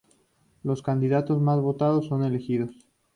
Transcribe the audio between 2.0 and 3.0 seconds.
son elegidos.